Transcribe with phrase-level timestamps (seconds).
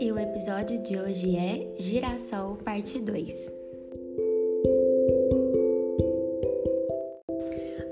[0.00, 3.52] e o episódio de hoje é Girassol Parte 2.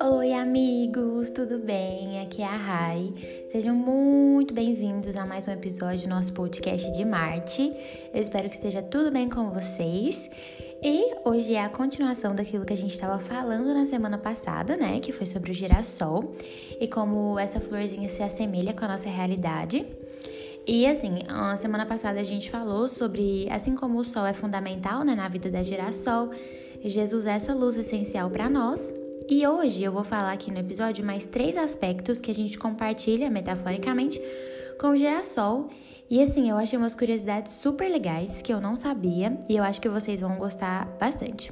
[0.02, 2.18] Oi, amigos, tudo bem?
[2.22, 3.12] Aqui é a Rai.
[3.52, 7.74] Sejam muito bem-vindos a mais um episódio do nosso podcast de Marte.
[8.14, 10.30] Eu espero que esteja tudo bem com vocês.
[10.82, 14.98] E hoje é a continuação daquilo que a gente estava falando na semana passada, né?
[15.00, 16.32] Que foi sobre o girassol
[16.80, 19.84] e como essa florzinha se assemelha com a nossa realidade.
[20.68, 25.02] E assim, a semana passada a gente falou sobre, assim como o sol é fundamental
[25.02, 26.30] né, na vida da girassol,
[26.84, 28.92] Jesus é essa luz essencial para nós.
[29.30, 33.30] E hoje eu vou falar aqui no episódio mais três aspectos que a gente compartilha
[33.30, 34.20] metaforicamente
[34.78, 35.70] com o girassol
[36.10, 39.80] e assim, eu achei umas curiosidades super legais que eu não sabia e eu acho
[39.80, 41.50] que vocês vão gostar bastante.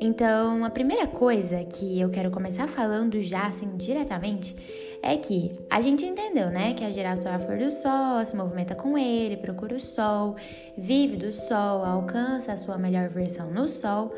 [0.00, 4.54] Então, a primeira coisa que eu quero começar falando já assim diretamente
[5.06, 8.34] é que a gente entendeu, né, que a girassol é a flor do sol, se
[8.34, 10.34] movimenta com ele, procura o sol,
[10.76, 14.12] vive do sol, alcança a sua melhor versão no sol.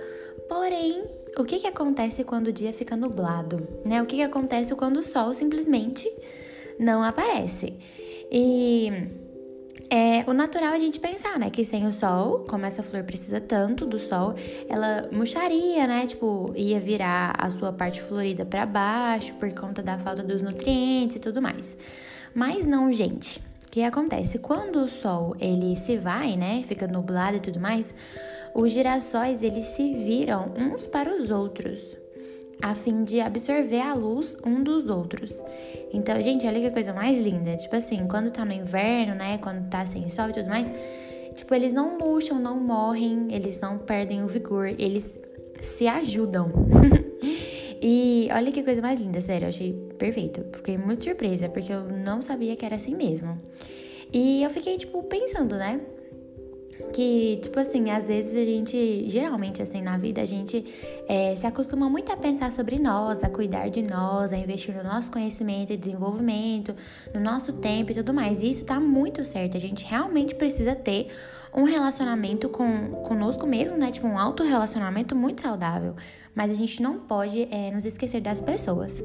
[0.48, 1.04] Porém,
[1.36, 4.00] o que, que acontece quando o dia fica nublado, né?
[4.02, 6.10] O que, que acontece quando o sol simplesmente
[6.78, 7.74] não aparece?
[8.32, 8.90] E
[9.90, 13.40] é o natural a gente pensar, né, que sem o sol, como essa flor precisa
[13.40, 14.34] tanto do sol,
[14.68, 19.98] ela murcharia, né, tipo, ia virar a sua parte florida para baixo por conta da
[19.98, 21.76] falta dos nutrientes e tudo mais.
[22.34, 23.40] Mas não, gente.
[23.66, 24.38] O que acontece?
[24.38, 27.92] Quando o sol ele se vai, né, fica nublado e tudo mais,
[28.54, 31.97] os girassóis eles se viram uns para os outros
[32.62, 35.42] a fim de absorver a luz um dos outros.
[35.92, 37.56] Então, gente, olha que coisa mais linda.
[37.56, 39.38] Tipo assim, quando tá no inverno, né?
[39.38, 40.70] Quando tá sem sol e tudo mais,
[41.34, 45.12] tipo, eles não murcham, não morrem, eles não perdem o vigor, eles
[45.62, 46.50] se ajudam.
[47.80, 50.44] e olha que coisa mais linda, sério, eu achei perfeito.
[50.52, 53.38] Fiquei muito surpresa, porque eu não sabia que era assim mesmo.
[54.12, 55.80] E eu fiquei, tipo, pensando, né?
[56.92, 60.64] Que, tipo assim, às vezes a gente, geralmente assim na vida, a gente
[61.08, 64.82] é, se acostuma muito a pensar sobre nós, a cuidar de nós, a investir no
[64.82, 66.74] nosso conhecimento e desenvolvimento,
[67.14, 68.40] no nosso tempo e tudo mais.
[68.40, 69.56] E isso tá muito certo.
[69.56, 71.08] A gente realmente precisa ter
[71.54, 73.90] um relacionamento com conosco mesmo, né?
[73.90, 75.94] Tipo, um autorrelacionamento muito saudável.
[76.34, 79.02] Mas a gente não pode é, nos esquecer das pessoas.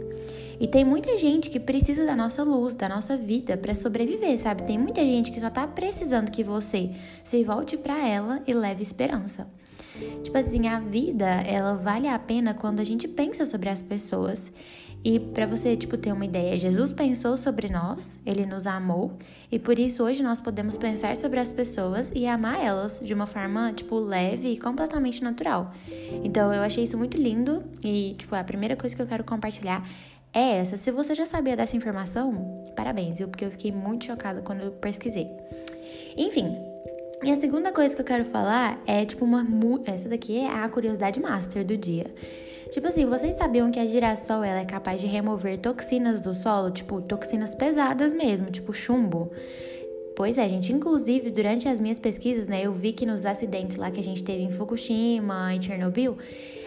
[0.60, 4.64] E tem muita gente que precisa da nossa luz, da nossa vida para sobreviver, sabe?
[4.64, 6.92] Tem muita gente que só tá precisando que você
[7.24, 9.48] se volte para ela e leve esperança.
[10.24, 14.52] Tipo assim, a vida, ela vale a pena quando a gente pensa sobre as pessoas.
[15.06, 19.18] E para você, tipo, ter uma ideia, Jesus pensou sobre nós, ele nos amou,
[19.52, 23.28] e por isso hoje nós podemos pensar sobre as pessoas e amar elas de uma
[23.28, 25.74] forma, tipo, leve e completamente natural.
[26.24, 29.86] Então eu achei isso muito lindo e, tipo, a primeira coisa que eu quero compartilhar
[30.34, 30.78] é essa.
[30.78, 33.28] Se você já sabia dessa informação, parabéns, viu?
[33.28, 35.28] Porque eu fiquei muito chocada quando eu pesquisei.
[36.16, 36.56] Enfim,
[37.22, 39.46] e a segunda coisa que eu quero falar é, tipo, uma.
[39.86, 42.14] Essa daqui é a curiosidade master do dia.
[42.74, 46.72] Tipo assim, vocês sabiam que a girassol ela é capaz de remover toxinas do solo,
[46.72, 49.32] tipo toxinas pesadas mesmo, tipo chumbo?
[50.16, 50.74] Pois é, gente.
[50.74, 54.24] Inclusive, durante as minhas pesquisas, né, eu vi que nos acidentes lá que a gente
[54.24, 56.18] teve em Fukushima e Chernobyl,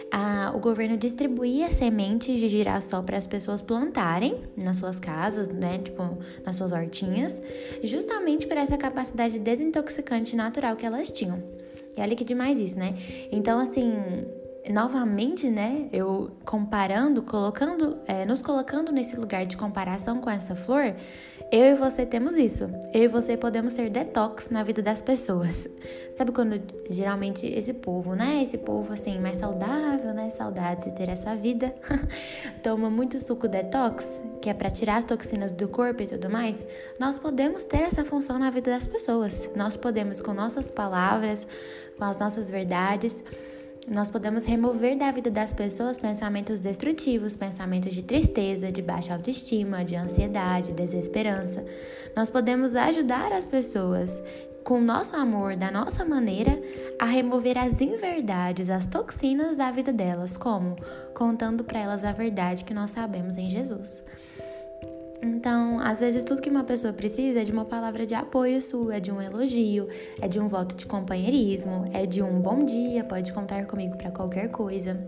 [0.09, 5.77] a, o governo distribuía sementes de girassol para as pessoas plantarem nas suas casas, né,
[5.77, 7.41] tipo, nas suas hortinhas,
[7.83, 11.43] justamente por essa capacidade desintoxicante natural que elas tinham.
[11.97, 12.95] E olha que demais isso, né?
[13.29, 13.91] Então, assim,
[14.69, 20.95] novamente, né, eu comparando, colocando, é, nos colocando nesse lugar de comparação com essa flor,
[21.49, 22.69] eu e você temos isso.
[22.93, 25.65] Eu e você podemos ser detox na vida das pessoas.
[26.13, 31.07] Sabe quando geralmente esse povo, né, esse povo assim mais saudável, né, saudades de ter
[31.07, 31.73] essa vida,
[32.61, 36.65] toma muito suco detox, que é para tirar as toxinas do corpo e tudo mais.
[36.99, 39.49] Nós podemos ter essa função na vida das pessoas.
[39.55, 41.47] Nós podemos com nossas palavras,
[41.97, 43.23] com as nossas verdades,
[43.87, 49.85] nós podemos remover da vida das pessoas pensamentos destrutivos, pensamentos de tristeza, de baixa autoestima,
[49.85, 51.63] de ansiedade, desesperança.
[52.13, 54.21] Nós podemos ajudar as pessoas
[54.61, 56.61] com nosso amor, da nossa maneira,
[56.99, 60.75] a remover as inverdades, as toxinas da vida delas, como
[61.13, 64.03] contando para elas a verdade que nós sabemos em Jesus.
[65.21, 68.97] Então, às vezes, tudo que uma pessoa precisa é de uma palavra de apoio sua,
[68.97, 69.87] é de um elogio,
[70.21, 74.11] é de um voto de companheirismo, é de um bom dia, pode contar comigo para
[74.11, 74.99] qualquer coisa.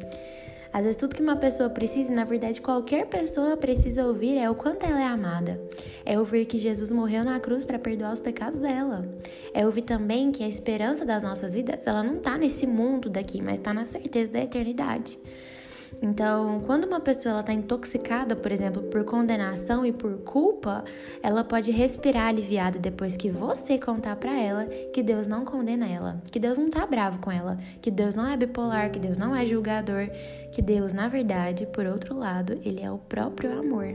[0.71, 4.53] Às vezes, tudo que uma pessoa precisa, na verdade, qualquer pessoa precisa ouvir é o
[4.53, 5.59] quanto ela é amada.
[6.05, 9.07] É ouvir que Jesus morreu na cruz para perdoar os pecados dela.
[9.51, 13.41] É ouvir também que a esperança das nossas vidas, ela não está nesse mundo daqui,
[13.41, 15.17] mas está na certeza da eternidade.
[16.01, 20.83] Então, quando uma pessoa ela tá intoxicada, por exemplo, por condenação e por culpa,
[21.21, 26.21] ela pode respirar aliviada depois que você contar para ela que Deus não condena ela,
[26.31, 29.35] que Deus não tá bravo com ela, que Deus não é bipolar, que Deus não
[29.35, 30.09] é julgador,
[30.51, 33.87] que Deus, na verdade, por outro lado, ele é o próprio amor.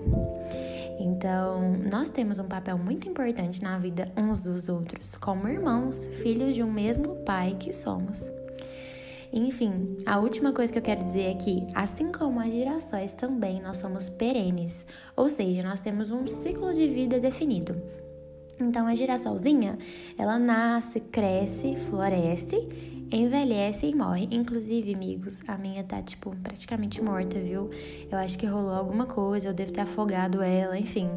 [0.99, 6.55] Então, nós temos um papel muito importante na vida uns dos outros, como irmãos, filhos
[6.55, 8.31] de um mesmo pai que somos.
[9.37, 13.61] Enfim, a última coisa que eu quero dizer é que, assim como as girassóis também,
[13.61, 14.87] nós somos perenes,
[15.17, 17.75] ou seja, nós temos um ciclo de vida definido.
[18.61, 19.77] Então, a girassolzinha,
[20.17, 22.69] ela nasce, cresce, floresce,
[23.11, 24.29] envelhece e morre.
[24.31, 27.71] Inclusive, amigos, a minha tá, tipo, praticamente morta, viu?
[28.09, 31.11] Eu acho que rolou alguma coisa, eu devo ter afogado ela, enfim.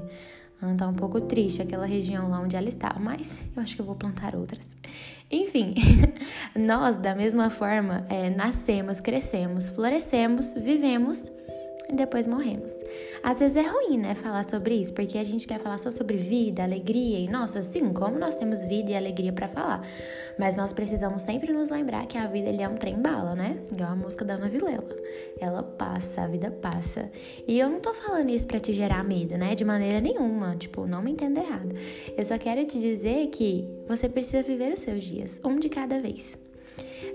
[0.61, 3.81] Ela tá um pouco triste aquela região lá onde ela está, mas eu acho que
[3.81, 4.67] eu vou plantar outras.
[5.29, 5.75] Enfim,
[6.57, 11.23] nós, da mesma forma, é, nascemos, crescemos, florescemos, vivemos
[11.89, 12.75] e depois morremos.
[13.23, 16.17] Às vezes é ruim, né, falar sobre isso, porque a gente quer falar só sobre
[16.17, 19.87] vida, alegria e nossa, sim, como nós temos vida e alegria para falar.
[20.37, 23.57] Mas nós precisamos sempre nos lembrar que a vida ele é um trem bala, né?
[23.71, 24.95] Igual a música da Ana Vilela.
[25.39, 27.09] Ela passa, a vida passa.
[27.47, 29.55] E eu não tô falando isso para te gerar medo, né?
[29.55, 31.73] De maneira nenhuma, tipo, não me entenda errado.
[32.15, 35.99] Eu só quero te dizer que você precisa viver os seus dias, um de cada
[35.99, 36.37] vez.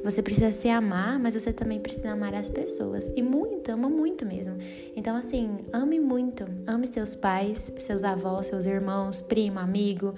[0.04, 3.10] Você precisa se amar, mas você também precisa amar as pessoas.
[3.14, 4.56] E muito, ama muito mesmo.
[4.96, 6.44] Então, assim, ame muito.
[6.66, 10.14] Ame seus pais, seus avós, seus irmãos, primo, amigo.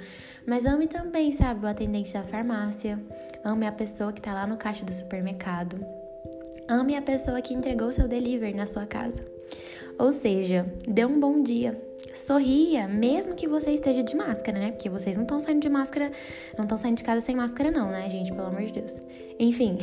[0.47, 2.99] Mas ame também, sabe, o atendente da farmácia.
[3.45, 5.79] Ame a pessoa que tá lá no caixa do supermercado.
[6.67, 9.23] Ame a pessoa que entregou seu delivery na sua casa.
[9.99, 11.81] Ou seja, dê um bom dia.
[12.13, 14.73] Sorria, mesmo que você esteja de máscara, né?
[14.73, 16.13] Porque vocês não estão saindo de máscara,
[16.57, 18.33] não estão saindo de casa sem máscara, não, né, gente?
[18.33, 19.01] Pelo amor de Deus.
[19.39, 19.79] Enfim,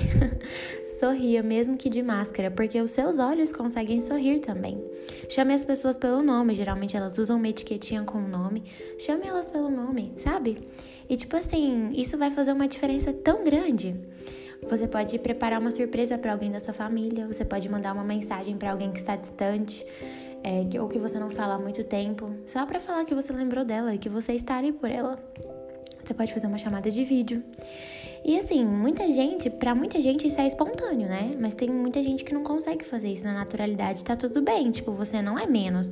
[0.99, 4.81] sorria mesmo que de máscara, porque os seus olhos conseguem sorrir também.
[5.29, 8.63] Chame as pessoas pelo nome, geralmente elas usam uma etiquetinha com o nome.
[8.99, 10.57] Chame elas pelo nome, sabe?
[11.09, 13.95] E tipo assim, isso vai fazer uma diferença tão grande.
[14.69, 18.55] Você pode preparar uma surpresa para alguém da sua família, você pode mandar uma mensagem
[18.57, 19.83] para alguém que está distante
[20.43, 23.31] é, que, ou que você não fala há muito tempo, só para falar que você
[23.31, 25.19] lembrou dela e que você está ali por ela.
[26.03, 27.43] Você pode fazer uma chamada de vídeo.
[28.23, 31.35] E assim, muita gente, para muita gente isso é espontâneo, né?
[31.39, 34.91] Mas tem muita gente que não consegue fazer isso na naturalidade, tá tudo bem, tipo,
[34.91, 35.91] você não é menos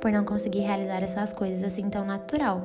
[0.00, 2.64] por não conseguir realizar essas coisas assim tão natural.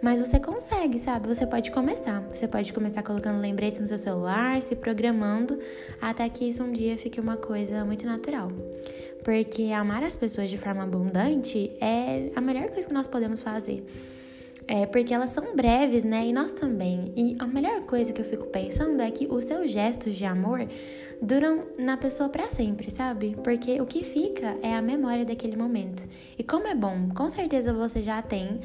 [0.00, 1.26] Mas você consegue, sabe?
[1.26, 2.20] Você pode começar.
[2.30, 5.58] Você pode começar colocando lembretes no seu celular, se programando,
[6.00, 8.50] até que isso um dia fique uma coisa muito natural.
[9.24, 13.84] Porque amar as pessoas de forma abundante é a melhor coisa que nós podemos fazer.
[14.70, 16.26] É porque elas são breves, né?
[16.26, 17.10] E nós também.
[17.16, 20.68] E a melhor coisa que eu fico pensando é que os seus gestos de amor
[21.22, 23.34] duram na pessoa para sempre, sabe?
[23.42, 26.06] Porque o que fica é a memória daquele momento.
[26.38, 28.60] E como é bom, com certeza você já tem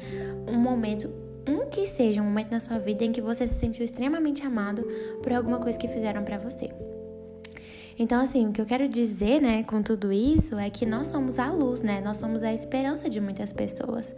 [0.46, 1.08] um momento
[1.48, 4.82] um que seja um momento na sua vida em que você se sentiu extremamente amado
[5.22, 6.70] por alguma coisa que fizeram para você.
[7.98, 11.38] Então, assim, o que eu quero dizer, né, com tudo isso é que nós somos
[11.38, 12.00] a luz, né?
[12.00, 14.14] Nós somos a esperança de muitas pessoas.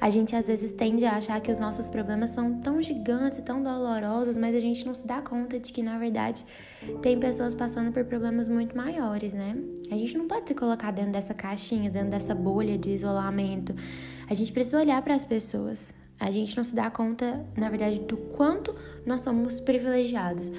[0.00, 3.62] A gente às vezes tende a achar que os nossos problemas são tão gigantes tão
[3.62, 6.44] dolorosos, mas a gente não se dá conta de que, na verdade,
[7.00, 9.56] tem pessoas passando por problemas muito maiores, né?
[9.92, 13.72] A gente não pode se colocar dentro dessa caixinha, dentro dessa bolha de isolamento.
[14.28, 15.94] A gente precisa olhar para as pessoas.
[16.18, 18.74] A gente não se dá conta, na verdade, do quanto
[19.06, 20.50] nós somos privilegiados.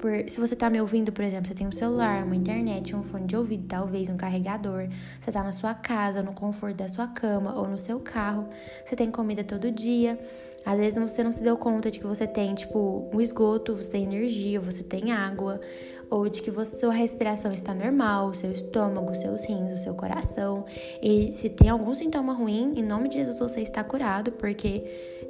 [0.00, 3.02] Por, se você tá me ouvindo, por exemplo, você tem um celular, uma internet, um
[3.02, 4.88] fone de ouvido, talvez um carregador,
[5.20, 8.48] você tá na sua casa, no conforto da sua cama ou no seu carro,
[8.82, 10.18] você tem comida todo dia.
[10.64, 13.90] Às vezes você não se deu conta de que você tem, tipo, um esgoto, você
[13.90, 15.60] tem energia, você tem água,
[16.08, 19.78] ou de que você, sua respiração está normal, o seu estômago, os seus rins, o
[19.78, 20.64] seu coração.
[21.02, 24.82] E se tem algum sintoma ruim, em nome de Jesus você está curado, porque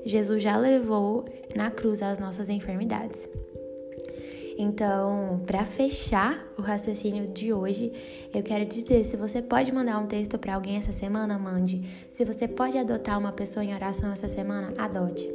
[0.04, 1.24] Jesus já levou
[1.56, 3.28] na cruz as nossas enfermidades.
[4.62, 7.90] Então, para fechar o raciocínio de hoje,
[8.34, 11.82] eu quero dizer: se você pode mandar um texto para alguém essa semana, mande.
[12.10, 15.26] Se você pode adotar uma pessoa em oração essa semana, adote.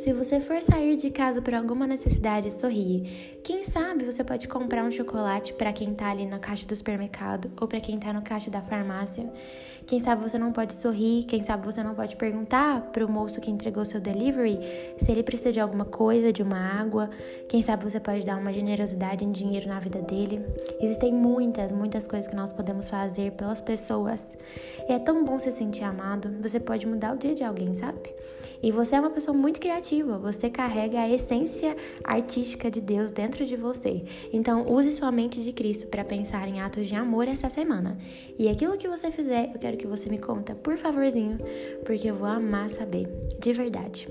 [0.00, 3.38] Se você for sair de casa por alguma necessidade, sorrie.
[3.44, 7.52] Quem sabe você pode comprar um chocolate para quem tá ali na caixa do supermercado
[7.60, 9.30] ou para quem tá no caixa da farmácia.
[9.86, 13.50] Quem sabe você não pode sorrir, quem sabe você não pode perguntar pro moço que
[13.50, 14.58] entregou seu delivery
[14.98, 17.10] se ele precisa de alguma coisa, de uma água.
[17.48, 20.44] Quem sabe você pode dar uma generosidade em dinheiro na vida dele.
[20.80, 24.36] Existem muitas, muitas coisas que nós podemos fazer pelas pessoas.
[24.88, 26.34] E é tão bom se sentir amado.
[26.40, 28.14] Você pode mudar o dia de alguém, sabe?
[28.62, 30.18] E você é uma pessoa muito criativa.
[30.18, 34.04] Você carrega a essência artística de Deus dentro de você.
[34.32, 37.98] Então, use sua mente de Cristo para pensar em atos de amor essa semana.
[38.38, 41.38] E aquilo que você fizer, eu quero que você me conta, por favorzinho,
[41.84, 43.06] porque eu vou amar saber,
[43.38, 44.08] de verdade.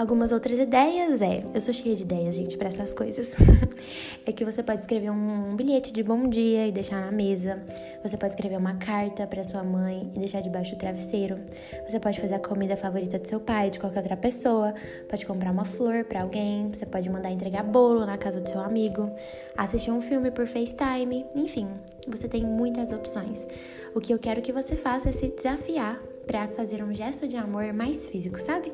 [0.00, 3.34] Algumas outras ideias é, eu sou cheia de ideias, gente, para essas coisas.
[4.24, 7.62] é que você pode escrever um, bilhete de bom dia e deixar na mesa.
[8.02, 11.38] Você pode escrever uma carta para sua mãe e deixar debaixo do travesseiro.
[11.86, 14.72] Você pode fazer a comida favorita do seu pai, de qualquer outra pessoa.
[15.06, 16.70] Pode comprar uma flor para alguém.
[16.72, 19.12] Você pode mandar entregar bolo na casa do seu amigo.
[19.54, 21.26] Assistir um filme por FaceTime.
[21.34, 21.68] Enfim,
[22.08, 23.46] você tem muitas opções.
[23.94, 27.36] O que eu quero que você faça é se desafiar para fazer um gesto de
[27.36, 28.72] amor mais físico, sabe?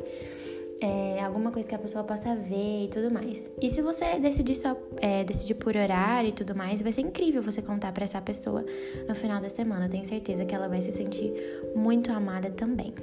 [0.80, 3.50] É, alguma coisa que a pessoa possa ver e tudo mais.
[3.60, 7.42] E se você decidir só é, decidir por horário e tudo mais, vai ser incrível
[7.42, 8.64] você contar para essa pessoa
[9.08, 9.86] no final da semana.
[9.86, 11.32] Eu tenho certeza que ela vai se sentir
[11.74, 12.94] muito amada também.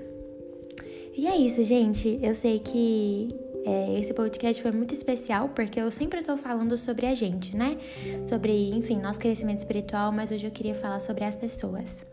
[1.16, 2.20] E é isso, gente.
[2.22, 3.30] Eu sei que
[3.66, 7.78] é, esse podcast foi muito especial porque eu sempre estou falando sobre a gente, né?
[8.28, 12.06] Sobre, enfim, nosso crescimento espiritual, mas hoje eu queria falar sobre as pessoas.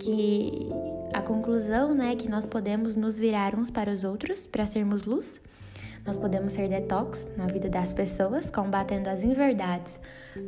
[0.00, 0.68] Que
[1.12, 5.04] a conclusão, né, é que nós podemos nos virar uns para os outros para sermos
[5.04, 5.40] luz
[6.06, 9.98] nós podemos ser detox na vida das pessoas, combatendo as inverdades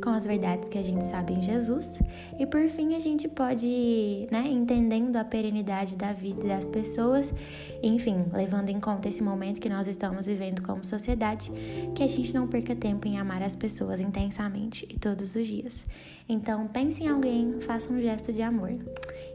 [0.03, 1.99] com as verdades que a gente sabe em Jesus.
[2.37, 7.33] E por fim, a gente pode, né, entendendo a perenidade da vida das pessoas,
[7.81, 11.51] enfim, levando em conta esse momento que nós estamos vivendo como sociedade,
[11.95, 15.85] que a gente não perca tempo em amar as pessoas intensamente e todos os dias.
[16.27, 18.75] Então, pense em alguém, faça um gesto de amor.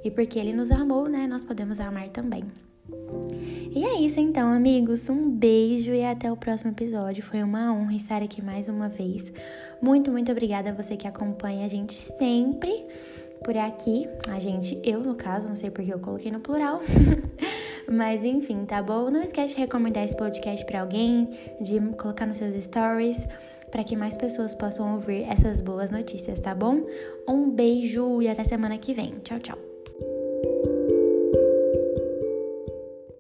[0.05, 2.45] E porque ele nos amou, né, nós podemos amar também.
[3.75, 5.09] E é isso então, amigos.
[5.09, 7.23] Um beijo e até o próximo episódio.
[7.23, 9.33] Foi uma honra estar aqui mais uma vez.
[9.81, 12.87] Muito, muito obrigada a você que acompanha a gente sempre
[13.43, 14.09] por aqui.
[14.31, 16.81] A gente, eu no caso, não sei porque eu coloquei no plural.
[17.91, 19.11] Mas enfim, tá bom?
[19.11, 21.29] Não esquece de recomendar esse podcast para alguém,
[21.61, 23.27] de colocar nos seus stories,
[23.71, 26.87] para que mais pessoas possam ouvir essas boas notícias, tá bom?
[27.29, 29.15] Um beijo e até semana que vem.
[29.23, 29.72] Tchau, tchau.